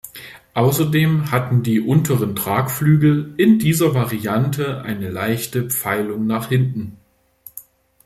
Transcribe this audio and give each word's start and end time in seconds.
Außerdem 0.55 1.29
hatten 1.29 1.61
die 1.61 1.79
unteren 1.79 2.35
Tragflügel 2.35 3.35
in 3.37 3.59
dieser 3.59 3.93
Variante 3.93 4.81
eine 4.81 5.11
leichte 5.11 5.69
Pfeilung 5.69 6.25
nach 6.25 6.49
hinten. 6.49 6.97